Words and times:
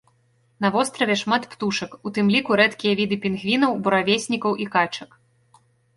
На 0.63 0.67
востраве 0.75 1.15
шмат 1.23 1.43
птушак, 1.51 1.91
у 2.09 2.13
тым 2.15 2.31
ліку 2.35 2.51
рэдкія 2.61 2.93
віды 3.03 3.15
пінгвінаў, 3.27 3.71
буравеснікаў 3.89 4.51
і 4.67 4.69
качак. 4.77 5.09